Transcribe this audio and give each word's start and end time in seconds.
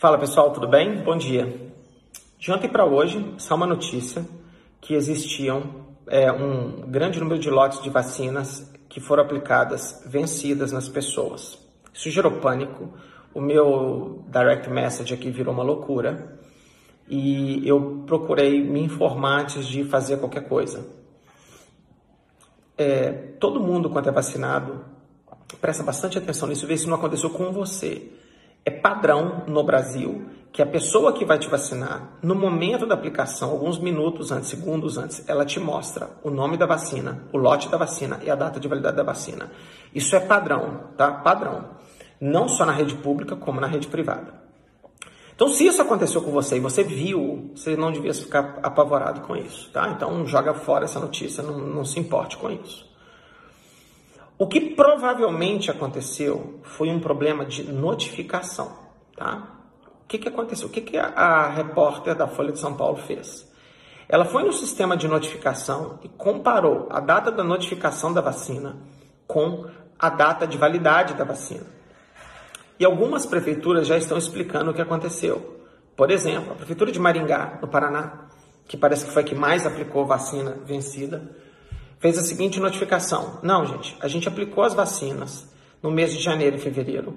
Fala 0.00 0.16
pessoal, 0.16 0.50
tudo 0.50 0.66
bem? 0.66 1.02
Bom 1.02 1.18
dia. 1.18 1.70
De 2.38 2.50
ontem 2.50 2.66
para 2.66 2.86
hoje, 2.86 3.34
só 3.36 3.54
uma 3.54 3.66
notícia 3.66 4.26
que 4.80 4.94
existiam 4.94 5.84
é, 6.06 6.32
um 6.32 6.90
grande 6.90 7.20
número 7.20 7.38
de 7.38 7.50
lotes 7.50 7.82
de 7.82 7.90
vacinas 7.90 8.72
que 8.88 8.98
foram 8.98 9.22
aplicadas 9.24 10.02
vencidas 10.06 10.72
nas 10.72 10.88
pessoas. 10.88 11.58
Isso 11.92 12.08
gerou 12.08 12.40
pânico. 12.40 12.94
O 13.34 13.42
meu 13.42 14.24
direct 14.28 14.70
message 14.70 15.12
aqui 15.12 15.30
virou 15.30 15.52
uma 15.52 15.62
loucura 15.62 16.40
e 17.06 17.60
eu 17.68 18.04
procurei 18.06 18.62
me 18.62 18.80
informar 18.80 19.42
antes 19.42 19.66
de 19.66 19.84
fazer 19.84 20.16
qualquer 20.16 20.48
coisa. 20.48 20.88
É, 22.78 23.12
todo 23.38 23.60
mundo, 23.60 23.90
quando 23.90 24.08
é 24.08 24.12
vacinado, 24.12 24.96
presta 25.56 25.82
bastante 25.82 26.18
atenção 26.18 26.48
nisso, 26.48 26.66
vê 26.66 26.76
se 26.76 26.86
não 26.86 26.96
aconteceu 26.96 27.30
com 27.30 27.50
você. 27.52 28.10
É 28.64 28.70
padrão 28.70 29.44
no 29.46 29.62
Brasil 29.62 30.26
que 30.52 30.62
a 30.62 30.66
pessoa 30.66 31.12
que 31.12 31.24
vai 31.24 31.38
te 31.38 31.48
vacinar, 31.48 32.18
no 32.22 32.34
momento 32.34 32.86
da 32.86 32.94
aplicação, 32.94 33.50
alguns 33.50 33.78
minutos 33.78 34.32
antes, 34.32 34.48
segundos 34.48 34.98
antes, 34.98 35.26
ela 35.28 35.44
te 35.44 35.60
mostra 35.60 36.10
o 36.22 36.30
nome 36.30 36.56
da 36.56 36.66
vacina, 36.66 37.24
o 37.32 37.38
lote 37.38 37.68
da 37.68 37.76
vacina 37.76 38.20
e 38.22 38.30
a 38.30 38.34
data 38.34 38.58
de 38.58 38.68
validade 38.68 38.96
da 38.96 39.02
vacina. 39.02 39.50
Isso 39.94 40.16
é 40.16 40.20
padrão, 40.20 40.90
tá? 40.96 41.12
Padrão. 41.12 41.76
Não 42.20 42.48
só 42.48 42.66
na 42.66 42.72
rede 42.72 42.96
pública, 42.96 43.36
como 43.36 43.60
na 43.60 43.66
rede 43.66 43.86
privada. 43.86 44.34
Então, 45.34 45.48
se 45.48 45.64
isso 45.64 45.80
aconteceu 45.80 46.20
com 46.20 46.32
você 46.32 46.56
e 46.56 46.60
você 46.60 46.82
viu, 46.82 47.52
você 47.54 47.76
não 47.76 47.92
devia 47.92 48.12
ficar 48.12 48.58
apavorado 48.60 49.20
com 49.20 49.36
isso, 49.36 49.70
tá? 49.70 49.88
Então, 49.90 50.26
joga 50.26 50.52
fora 50.52 50.84
essa 50.84 50.98
notícia, 50.98 51.44
não, 51.44 51.56
não 51.56 51.84
se 51.84 52.00
importe 52.00 52.36
com 52.36 52.50
isso. 52.50 52.87
O 54.38 54.46
que 54.46 54.60
provavelmente 54.60 55.68
aconteceu 55.68 56.60
foi 56.62 56.88
um 56.90 57.00
problema 57.00 57.44
de 57.44 57.64
notificação, 57.64 58.72
tá? 59.16 59.58
O 60.04 60.06
que, 60.06 60.16
que 60.16 60.28
aconteceu? 60.28 60.68
O 60.68 60.70
que, 60.70 60.80
que 60.80 60.96
a, 60.96 61.06
a 61.06 61.48
repórter 61.50 62.14
da 62.14 62.28
Folha 62.28 62.52
de 62.52 62.60
São 62.60 62.74
Paulo 62.74 62.96
fez? 62.98 63.46
Ela 64.08 64.24
foi 64.24 64.44
no 64.44 64.52
sistema 64.52 64.96
de 64.96 65.08
notificação 65.08 65.98
e 66.04 66.08
comparou 66.08 66.86
a 66.88 67.00
data 67.00 67.32
da 67.32 67.42
notificação 67.42 68.12
da 68.12 68.20
vacina 68.20 68.76
com 69.26 69.66
a 69.98 70.08
data 70.08 70.46
de 70.46 70.56
validade 70.56 71.14
da 71.14 71.24
vacina. 71.24 71.66
E 72.78 72.84
algumas 72.84 73.26
prefeituras 73.26 73.88
já 73.88 73.98
estão 73.98 74.16
explicando 74.16 74.70
o 74.70 74.74
que 74.74 74.80
aconteceu. 74.80 75.60
Por 75.96 76.12
exemplo, 76.12 76.52
a 76.52 76.54
prefeitura 76.54 76.92
de 76.92 77.00
Maringá, 77.00 77.58
no 77.60 77.66
Paraná, 77.66 78.28
que 78.68 78.76
parece 78.76 79.04
que 79.04 79.10
foi 79.10 79.22
a 79.22 79.24
que 79.24 79.34
mais 79.34 79.66
aplicou 79.66 80.06
vacina 80.06 80.56
vencida, 80.64 81.28
fez 81.98 82.18
a 82.18 82.22
seguinte 82.22 82.60
notificação: 82.60 83.38
Não, 83.42 83.64
gente, 83.66 83.96
a 84.00 84.08
gente 84.08 84.28
aplicou 84.28 84.64
as 84.64 84.74
vacinas 84.74 85.48
no 85.82 85.90
mês 85.90 86.12
de 86.12 86.22
janeiro 86.22 86.56
e 86.56 86.60
fevereiro 86.60 87.14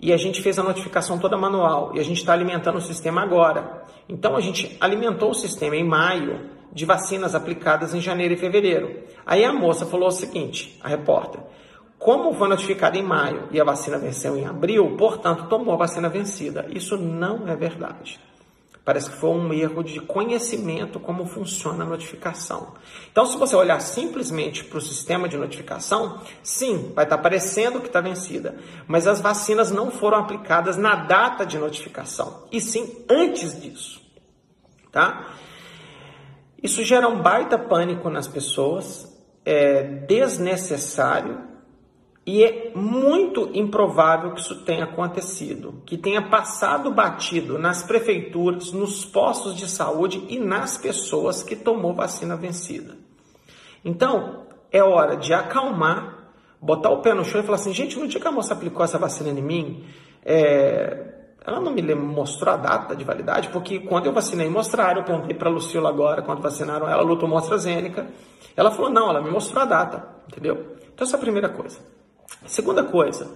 e 0.00 0.12
a 0.12 0.16
gente 0.16 0.42
fez 0.42 0.58
a 0.58 0.62
notificação 0.62 1.18
toda 1.18 1.36
manual 1.36 1.92
e 1.94 2.00
a 2.00 2.04
gente 2.04 2.18
está 2.18 2.32
alimentando 2.32 2.78
o 2.78 2.82
sistema 2.82 3.22
agora. 3.22 3.84
Então 4.08 4.36
a 4.36 4.40
gente 4.40 4.76
alimentou 4.80 5.30
o 5.30 5.34
sistema 5.34 5.76
em 5.76 5.84
maio 5.84 6.50
de 6.72 6.84
vacinas 6.84 7.34
aplicadas 7.34 7.94
em 7.94 8.00
janeiro 8.00 8.34
e 8.34 8.36
fevereiro. 8.36 9.04
Aí 9.24 9.44
a 9.44 9.52
moça 9.52 9.86
falou 9.86 10.08
o 10.08 10.12
seguinte, 10.12 10.78
a 10.82 10.88
repórter, 10.88 11.40
como 11.98 12.34
foi 12.34 12.48
notificada 12.48 12.98
em 12.98 13.02
maio 13.02 13.48
e 13.50 13.60
a 13.60 13.64
vacina 13.64 13.98
venceu 13.98 14.36
em 14.36 14.46
abril, 14.46 14.96
portanto 14.96 15.48
tomou 15.48 15.72
a 15.72 15.78
vacina 15.78 16.08
vencida. 16.08 16.66
Isso 16.68 16.98
não 16.98 17.48
é 17.48 17.56
verdade. 17.56 18.20
Parece 18.86 19.10
que 19.10 19.16
foi 19.16 19.30
um 19.30 19.52
erro 19.52 19.82
de 19.82 19.98
conhecimento 19.98 21.00
como 21.00 21.26
funciona 21.26 21.82
a 21.82 21.88
notificação. 21.88 22.74
Então, 23.10 23.26
se 23.26 23.36
você 23.36 23.56
olhar 23.56 23.80
simplesmente 23.80 24.62
para 24.62 24.78
o 24.78 24.80
sistema 24.80 25.28
de 25.28 25.36
notificação, 25.36 26.20
sim, 26.40 26.92
vai 26.94 27.04
estar 27.04 27.16
aparecendo 27.16 27.80
que 27.80 27.88
está 27.88 28.00
vencida. 28.00 28.54
Mas 28.86 29.08
as 29.08 29.20
vacinas 29.20 29.72
não 29.72 29.90
foram 29.90 30.18
aplicadas 30.18 30.76
na 30.76 30.94
data 30.94 31.44
de 31.44 31.58
notificação, 31.58 32.44
e 32.52 32.60
sim 32.60 33.04
antes 33.10 33.60
disso. 33.60 34.00
Tá? 34.92 35.34
Isso 36.62 36.84
gera 36.84 37.08
um 37.08 37.20
baita 37.20 37.58
pânico 37.58 38.08
nas 38.08 38.28
pessoas, 38.28 39.12
é 39.44 39.82
desnecessário 39.82 41.55
e 42.26 42.42
é 42.42 42.72
muito 42.74 43.48
improvável 43.54 44.32
que 44.32 44.40
isso 44.40 44.64
tenha 44.64 44.82
acontecido, 44.82 45.80
que 45.86 45.96
tenha 45.96 46.20
passado 46.28 46.92
batido 46.92 47.56
nas 47.56 47.84
prefeituras, 47.84 48.72
nos 48.72 49.04
postos 49.04 49.54
de 49.54 49.70
saúde 49.70 50.24
e 50.28 50.36
nas 50.40 50.76
pessoas 50.76 51.44
que 51.44 51.54
tomou 51.54 51.94
vacina 51.94 52.34
vencida. 52.34 52.96
Então, 53.84 54.44
é 54.72 54.82
hora 54.82 55.16
de 55.16 55.32
acalmar, 55.32 56.32
botar 56.60 56.90
o 56.90 57.00
pé 57.00 57.14
no 57.14 57.24
chão 57.24 57.40
e 57.40 57.44
falar 57.44 57.58
assim, 57.58 57.72
gente, 57.72 57.96
no 57.96 58.08
dia 58.08 58.20
que 58.20 58.26
a 58.26 58.32
moça 58.32 58.54
aplicou 58.54 58.82
essa 58.82 58.98
vacina 58.98 59.30
em 59.30 59.40
mim, 59.40 59.84
é... 60.24 61.14
ela 61.46 61.60
não 61.60 61.70
me 61.70 61.94
mostrou 61.94 62.52
a 62.52 62.56
data 62.56 62.96
de 62.96 63.04
validade, 63.04 63.50
porque 63.50 63.78
quando 63.78 64.06
eu 64.06 64.12
vacinei, 64.12 64.50
mostraram, 64.50 65.02
eu 65.02 65.04
perguntei 65.04 65.36
para 65.36 65.48
a 65.48 65.52
Lucila 65.52 65.88
agora, 65.88 66.22
quando 66.22 66.42
vacinaram 66.42 66.88
ela, 66.88 67.02
lutou 67.02 67.36
AstraZeneca, 67.36 68.08
ela 68.56 68.72
falou, 68.72 68.90
não, 68.90 69.10
ela 69.10 69.22
me 69.22 69.30
mostrou 69.30 69.62
a 69.62 69.66
data, 69.66 70.08
entendeu? 70.26 70.74
Então, 70.92 71.06
essa 71.06 71.14
é 71.14 71.18
a 71.18 71.20
primeira 71.20 71.48
coisa. 71.48 71.94
Segunda 72.44 72.84
coisa 72.84 73.30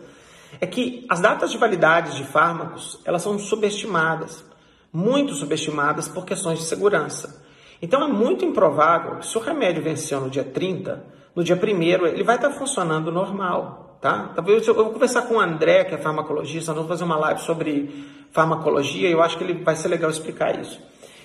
é 0.60 0.66
que 0.66 1.06
as 1.08 1.20
datas 1.20 1.50
de 1.50 1.58
validade 1.58 2.16
de 2.16 2.24
fármacos 2.24 3.00
elas 3.04 3.22
são 3.22 3.38
subestimadas, 3.38 4.44
muito 4.92 5.34
subestimadas 5.34 6.08
por 6.08 6.24
questões 6.24 6.58
de 6.58 6.64
segurança. 6.64 7.44
Então 7.80 8.02
é 8.02 8.08
muito 8.08 8.44
improvável 8.44 9.16
que 9.16 9.26
se 9.26 9.36
o 9.38 9.40
remédio 9.40 9.82
venceu 9.82 10.20
no 10.20 10.28
dia 10.30 10.44
30, 10.44 11.04
no 11.34 11.42
dia 11.42 11.56
1 11.56 12.06
ele 12.06 12.24
vai 12.24 12.36
estar 12.36 12.50
funcionando 12.50 13.10
normal, 13.10 13.98
tá? 14.00 14.32
Talvez 14.34 14.66
eu, 14.66 14.74
vou 14.74 14.90
conversar 14.90 15.22
com 15.22 15.34
o 15.34 15.40
André, 15.40 15.84
que 15.84 15.94
é 15.94 15.98
farmacologista, 15.98 16.72
nós 16.72 16.76
vamos 16.76 16.88
fazer 16.88 17.04
uma 17.04 17.18
live 17.18 17.40
sobre 17.40 18.06
farmacologia 18.32 19.08
e 19.08 19.12
eu 19.12 19.22
acho 19.22 19.38
que 19.38 19.44
ele 19.44 19.62
vai 19.62 19.76
ser 19.76 19.88
legal 19.88 20.10
explicar 20.10 20.58
isso. 20.60 20.80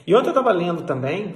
E 0.08 0.16
ontem 0.16 0.28
eu 0.28 0.32
estava 0.32 0.52
lendo 0.52 0.84
também 0.84 1.36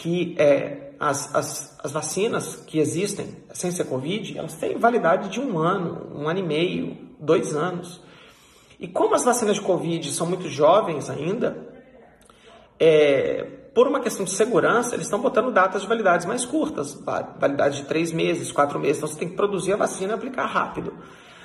que 0.00 0.34
é, 0.38 0.94
as, 0.98 1.34
as, 1.34 1.78
as 1.84 1.92
vacinas 1.92 2.56
que 2.56 2.78
existem 2.78 3.36
sem 3.52 3.70
ser 3.70 3.84
Covid, 3.84 4.38
elas 4.38 4.54
têm 4.54 4.78
validade 4.78 5.28
de 5.28 5.38
um 5.38 5.58
ano, 5.58 6.10
um 6.14 6.26
ano 6.26 6.38
e 6.38 6.42
meio, 6.42 6.96
dois 7.18 7.54
anos. 7.54 8.00
E 8.78 8.88
como 8.88 9.14
as 9.14 9.26
vacinas 9.26 9.56
de 9.56 9.60
Covid 9.60 10.10
são 10.10 10.26
muito 10.26 10.48
jovens 10.48 11.10
ainda, 11.10 11.68
é, 12.78 13.42
por 13.74 13.86
uma 13.86 14.00
questão 14.00 14.24
de 14.24 14.30
segurança, 14.30 14.94
eles 14.94 15.04
estão 15.04 15.20
botando 15.20 15.52
datas 15.52 15.82
de 15.82 15.88
validades 15.88 16.24
mais 16.24 16.46
curtas, 16.46 16.98
validade 17.38 17.82
de 17.82 17.84
três 17.84 18.10
meses, 18.10 18.50
quatro 18.50 18.80
meses. 18.80 18.96
Então 18.96 19.08
você 19.10 19.18
tem 19.18 19.28
que 19.28 19.36
produzir 19.36 19.74
a 19.74 19.76
vacina 19.76 20.12
e 20.12 20.14
aplicar 20.14 20.46
rápido. 20.46 20.94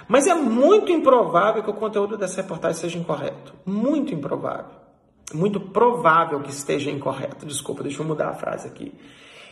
Mas 0.07 0.27
é 0.27 0.33
muito 0.33 0.93
improvável 0.93 1.61
que 1.61 1.69
o 1.69 1.73
conteúdo 1.73 2.15
dessa 2.15 2.37
reportagem 2.37 2.79
seja 2.79 2.97
incorreto. 2.97 3.53
Muito 3.65 4.13
improvável. 4.13 4.84
Muito 5.33 5.59
provável 5.59 6.39
que 6.41 6.51
esteja 6.51 6.91
incorreto. 6.91 7.45
Desculpa, 7.45 7.83
deixa 7.83 8.01
eu 8.01 8.05
mudar 8.05 8.29
a 8.29 8.33
frase 8.33 8.67
aqui. 8.67 8.93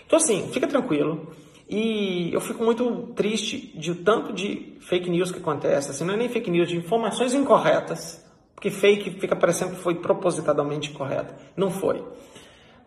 Então, 0.05 0.17
assim, 0.17 0.49
fica 0.51 0.67
tranquilo. 0.67 1.33
E 1.69 2.31
eu 2.33 2.41
fico 2.41 2.63
muito 2.63 3.13
triste 3.15 3.71
de 3.77 3.91
o 3.91 3.95
tanto 3.95 4.33
de 4.33 4.77
fake 4.81 5.09
news 5.09 5.31
que 5.31 5.39
acontece. 5.39 5.91
Assim, 5.91 6.03
não 6.03 6.13
é 6.13 6.17
nem 6.17 6.29
fake 6.29 6.51
news, 6.51 6.69
de 6.69 6.77
informações 6.77 7.33
incorretas. 7.33 8.23
Porque 8.53 8.69
fake 8.69 9.19
fica 9.19 9.35
parecendo 9.35 9.71
que 9.75 9.81
foi 9.81 9.95
propositadamente 9.95 10.91
incorreta. 10.91 11.35
Não 11.57 11.71
foi. 11.71 12.03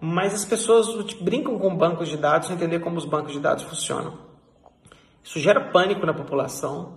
Mas 0.00 0.34
as 0.34 0.44
pessoas 0.44 1.12
brincam 1.14 1.58
com 1.58 1.74
bancos 1.74 2.08
de 2.08 2.16
dados 2.16 2.48
sem 2.48 2.56
entender 2.56 2.80
como 2.80 2.96
os 2.96 3.04
bancos 3.04 3.32
de 3.32 3.40
dados 3.40 3.64
funcionam. 3.64 4.18
Isso 5.24 5.40
gera 5.40 5.72
pânico 5.72 6.06
na 6.06 6.14
população 6.14 6.96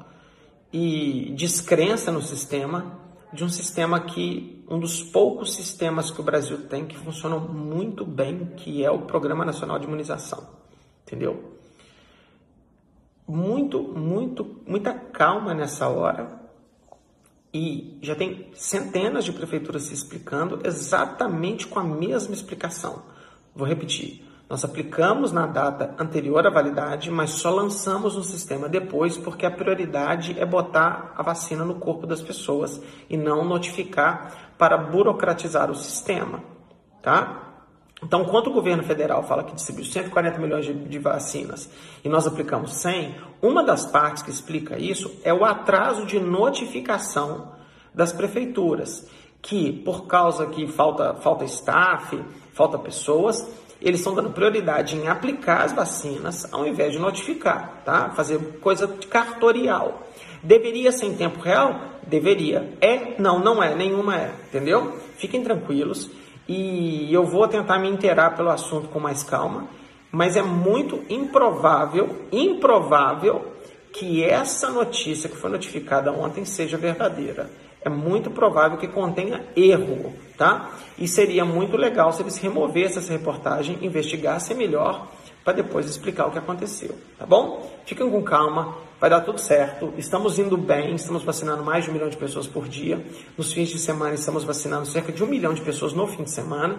e 0.72 1.34
descrença 1.36 2.12
no 2.12 2.22
sistema 2.22 3.00
de 3.34 3.44
um 3.44 3.50
sistema 3.50 4.00
que, 4.02 4.59
um 4.70 4.80
dos 4.80 5.02
poucos 5.02 5.56
sistemas 5.56 6.12
que 6.12 6.22
o 6.22 6.24
Brasil 6.24 6.68
tem 6.68 6.86
que 6.86 6.96
funcionam 6.96 7.40
muito 7.40 8.06
bem, 8.06 8.54
que 8.56 8.86
é 8.86 8.92
o 8.92 9.00
Programa 9.00 9.44
Nacional 9.44 9.80
de 9.80 9.86
Imunização. 9.86 10.48
Entendeu? 11.06 11.58
Muito, 13.28 13.82
muito, 13.82 14.62
muita 14.68 14.94
calma 14.94 15.56
nessa 15.56 15.88
hora. 15.90 16.40
E 17.52 17.98
já 18.02 18.16
tem 18.16 18.52
centenas 18.54 19.26
de 19.26 19.34
prefeituras 19.34 19.84
se 19.84 19.94
explicando 19.94 20.60
exatamente 20.64 21.66
com 21.66 21.80
a 21.80 21.84
mesma 21.84 22.36
explicação. 22.36 23.02
Vou 23.56 23.68
repetir. 23.68 24.29
Nós 24.50 24.66
aplicamos 24.66 25.32
na 25.32 25.46
data 25.46 25.94
anterior 26.00 26.46
à 26.48 26.50
validade, 26.50 27.12
mas 27.12 27.30
só 27.32 27.52
lançamos 27.52 28.18
o 28.18 28.24
sistema 28.24 28.68
depois 28.68 29.16
porque 29.16 29.46
a 29.46 29.52
prioridade 29.52 30.36
é 30.40 30.46
botar 30.46 31.14
a 31.16 31.22
vacina 31.22 31.64
no 31.64 31.76
corpo 31.76 32.08
das 32.08 32.20
pessoas 32.20 32.82
e 33.08 33.16
não 33.16 33.46
notificar 33.46 34.50
para 34.58 34.76
burocratizar 34.76 35.70
o 35.70 35.76
sistema, 35.76 36.44
tá? 37.04 37.46
Então, 38.04 38.26
quando 38.26 38.48
o 38.48 38.54
governo 38.54 38.82
federal 38.82 39.24
fala 39.24 39.44
que 39.44 39.54
distribuiu 39.54 39.86
140 39.86 40.40
milhões 40.40 40.66
de, 40.66 40.74
de, 40.74 40.98
vacinas 40.98 41.70
e 42.04 42.10
nós 42.10 42.26
aplicamos 42.26 42.74
100, 42.74 43.16
uma 43.42 43.64
das 43.64 43.86
partes 43.86 44.24
que 44.24 44.32
explica 44.32 44.80
isso 44.80 45.20
é 45.24 45.34
o 45.34 45.46
atraso 45.46 46.06
de 46.06 46.20
notificação 46.20 47.52
das 47.94 48.14
prefeituras, 48.14 49.08
que 49.42 49.72
por 49.72 50.08
causa 50.08 50.46
que 50.48 50.66
falta, 50.68 51.14
falta 51.16 51.44
staff, 51.46 52.24
falta 52.54 52.80
pessoas, 52.80 53.46
eles 53.82 54.00
estão 54.00 54.14
dando 54.14 54.32
prioridade 54.32 54.96
em 54.96 55.08
aplicar 55.08 55.64
as 55.64 55.72
vacinas 55.72 56.52
ao 56.52 56.68
invés 56.68 56.94
de 56.94 57.00
notificar, 57.00 57.82
tá? 57.86 58.10
Fazer 58.10 58.38
coisa 58.60 58.88
cartorial. 59.10 60.08
Deveria 60.44 60.92
ser 60.92 61.06
em 61.06 61.16
tempo 61.16 61.40
real? 61.40 61.80
Deveria. 62.06 62.74
É? 62.82 63.16
Não, 63.20 63.40
não 63.40 63.64
é. 63.64 63.76
Nenhuma 63.76 64.18
é. 64.18 64.34
Entendeu? 64.48 64.98
Fiquem 65.18 65.44
tranquilos 65.44 66.10
e 66.48 67.14
eu 67.14 67.26
vou 67.26 67.48
tentar 67.48 67.78
me 67.78 67.88
inteirar 67.88 68.36
pelo 68.36 68.50
assunto 68.50 68.88
com 68.88 69.00
mais 69.00 69.22
calma, 69.22 69.68
mas 70.12 70.36
é 70.36 70.42
muito 70.42 71.04
improvável, 71.08 72.26
improvável 72.32 73.54
que 73.94 74.24
essa 74.24 74.70
notícia 74.72 75.30
que 75.30 75.38
foi 75.38 75.52
notificada 75.52 76.12
ontem 76.12 76.46
seja 76.46 76.76
verdadeira. 76.76 77.50
É 77.82 77.90
muito 77.90 78.30
provável 78.30 78.78
que 78.78 78.88
contenha 78.88 79.46
erro, 79.56 80.14
tá? 80.38 80.72
E 80.98 81.08
seria 81.08 81.46
muito 81.46 81.78
legal 81.78 82.12
se 82.12 82.22
eles 82.22 82.38
removessem 82.38 83.02
essa 83.02 83.14
reportagem, 83.14 83.78
investigassem 83.82 84.56
melhor 84.56 85.08
para 85.44 85.54
depois 85.54 85.90
explicar 85.90 86.28
o 86.28 86.32
que 86.32 86.38
aconteceu, 86.38 86.96
tá 87.18 87.26
bom? 87.26 87.72
Fiquem 87.86 88.10
com 88.10 88.22
calma, 88.22 88.76
vai 89.00 89.10
dar 89.10 89.22
tudo 89.22 89.40
certo. 89.40 89.94
Estamos 89.98 90.38
indo 90.38 90.58
bem, 90.58 90.94
estamos 90.96 91.24
vacinando 91.24 91.64
mais 91.64 91.86
de 91.86 91.90
um 91.90 91.94
milhão 91.94 92.10
de 92.10 92.18
pessoas 92.18 92.48
por 92.48 92.68
dia. 92.68 93.04
Nos 93.38 93.54
fins 93.54 93.70
de 93.70 93.80
semana 93.80 94.14
estamos 94.14 94.44
vacinando 94.44 94.86
cerca 94.86 95.12
de 95.12 95.24
um 95.24 95.28
milhão 95.28 95.54
de 95.54 95.62
pessoas 95.62 95.94
no 95.94 96.06
fim 96.06 96.24
de 96.24 96.32
semana. 96.32 96.78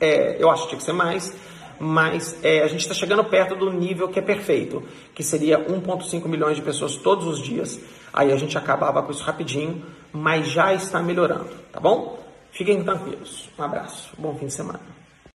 É, 0.00 0.42
eu 0.42 0.50
acho 0.50 0.64
que 0.64 0.68
tinha 0.70 0.78
que 0.78 0.84
ser 0.84 0.92
mais 0.92 1.32
mas 1.80 2.36
é, 2.42 2.62
a 2.62 2.66
gente 2.66 2.80
está 2.80 2.94
chegando 2.94 3.24
perto 3.24 3.54
do 3.54 3.72
nível 3.72 4.08
que 4.08 4.18
é 4.18 4.22
perfeito, 4.22 4.82
que 5.14 5.22
seria 5.22 5.58
1,5 5.58 6.26
milhões 6.26 6.56
de 6.56 6.62
pessoas 6.62 6.96
todos 6.96 7.26
os 7.26 7.40
dias. 7.40 7.80
Aí 8.12 8.32
a 8.32 8.36
gente 8.36 8.58
acabava 8.58 9.02
com 9.02 9.12
isso 9.12 9.22
rapidinho, 9.22 9.84
mas 10.12 10.48
já 10.48 10.72
está 10.72 11.02
melhorando, 11.02 11.50
tá 11.72 11.80
bom? 11.80 12.18
Fiquem 12.52 12.82
tranquilos. 12.82 13.48
Um 13.58 13.62
abraço, 13.62 14.10
bom 14.18 14.34
fim 14.36 14.46
de 14.46 14.54
semana. 14.54 14.97